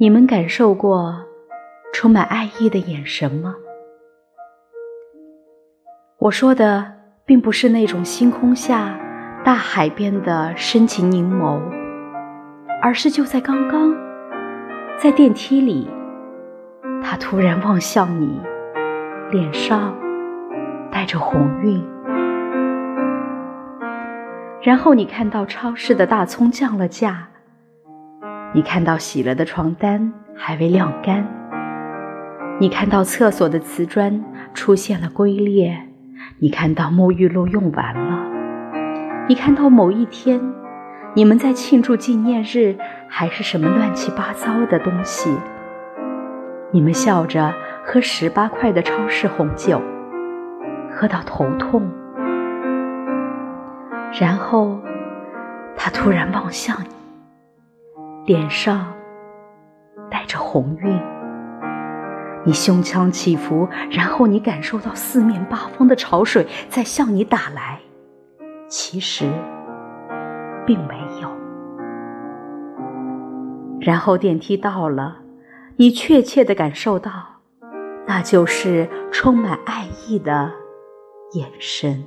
[0.00, 1.24] 你们感受过
[1.92, 3.56] 充满爱意的眼神吗？
[6.18, 6.92] 我说的
[7.24, 8.96] 并不是那种星空下、
[9.44, 11.60] 大海边的深情凝眸，
[12.80, 13.92] 而是就在刚刚，
[14.96, 15.90] 在电梯里，
[17.02, 18.40] 他突然望向你，
[19.32, 19.96] 脸上
[20.92, 21.84] 带着红晕，
[24.62, 27.28] 然后你看到超市的大葱降了价，
[28.54, 31.26] 你看到洗了的床单还未晾干，
[32.58, 35.78] 你看到厕所的瓷砖出现了龟裂。
[36.38, 38.24] 你看到沐浴露用完了，
[39.28, 40.40] 你看到某一天，
[41.14, 42.76] 你们在庆祝纪念日，
[43.08, 45.30] 还是什么乱七八糟的东西？
[46.72, 47.52] 你们笑着
[47.84, 49.82] 喝十八块的超市红酒，
[50.90, 51.86] 喝到头痛，
[54.18, 54.80] 然后
[55.76, 56.97] 他突然望向你，
[58.28, 58.92] 脸上
[60.10, 61.00] 带着红晕。
[62.44, 67.80] 你胸腔起伏，然后你感受到四面八方的潮水在向你打来，
[68.68, 69.24] 其实
[70.66, 71.30] 并没有。
[73.80, 75.16] 然后电梯到了，
[75.76, 77.10] 你确切的感受到，
[78.06, 80.52] 那就是充满爱意的
[81.32, 82.04] 眼神。